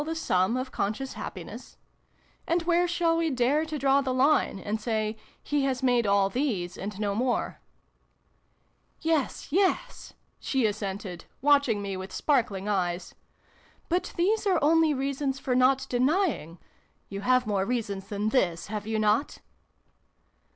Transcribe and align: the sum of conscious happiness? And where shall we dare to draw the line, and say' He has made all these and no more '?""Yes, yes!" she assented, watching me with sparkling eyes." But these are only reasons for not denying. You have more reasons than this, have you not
the 0.03 0.15
sum 0.15 0.57
of 0.57 0.71
conscious 0.71 1.13
happiness? 1.13 1.77
And 2.47 2.63
where 2.63 2.87
shall 2.87 3.15
we 3.17 3.29
dare 3.29 3.65
to 3.65 3.77
draw 3.77 4.01
the 4.01 4.15
line, 4.15 4.57
and 4.57 4.81
say' 4.81 5.15
He 5.43 5.63
has 5.65 5.83
made 5.83 6.07
all 6.07 6.27
these 6.27 6.75
and 6.75 6.99
no 6.99 7.13
more 7.13 7.59
'?""Yes, 9.01 9.51
yes!" 9.51 10.13
she 10.39 10.65
assented, 10.65 11.25
watching 11.43 11.83
me 11.83 11.95
with 11.97 12.11
sparkling 12.11 12.67
eyes." 12.67 13.13
But 13.89 14.13
these 14.17 14.47
are 14.47 14.57
only 14.63 14.91
reasons 14.91 15.37
for 15.37 15.53
not 15.53 15.85
denying. 15.87 16.57
You 17.07 17.21
have 17.21 17.45
more 17.45 17.63
reasons 17.63 18.07
than 18.07 18.29
this, 18.29 18.67
have 18.73 18.87
you 18.87 18.97
not 18.97 19.37